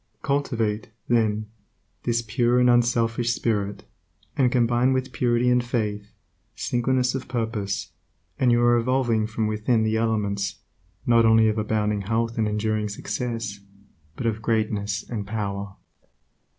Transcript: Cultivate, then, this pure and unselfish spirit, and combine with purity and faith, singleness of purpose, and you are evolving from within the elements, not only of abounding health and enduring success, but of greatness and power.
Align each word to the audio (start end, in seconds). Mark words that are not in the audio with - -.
Cultivate, 0.23 0.89
then, 1.07 1.45
this 2.05 2.23
pure 2.23 2.59
and 2.59 2.71
unselfish 2.71 3.33
spirit, 3.33 3.83
and 4.35 4.51
combine 4.51 4.93
with 4.93 5.11
purity 5.11 5.47
and 5.51 5.63
faith, 5.63 6.11
singleness 6.55 7.13
of 7.13 7.27
purpose, 7.27 7.91
and 8.39 8.51
you 8.51 8.63
are 8.63 8.77
evolving 8.79 9.27
from 9.27 9.45
within 9.45 9.83
the 9.83 9.97
elements, 9.97 10.55
not 11.05 11.23
only 11.23 11.47
of 11.49 11.59
abounding 11.59 12.01
health 12.01 12.39
and 12.39 12.47
enduring 12.47 12.89
success, 12.89 13.59
but 14.15 14.25
of 14.25 14.41
greatness 14.41 15.07
and 15.07 15.27
power. 15.27 15.75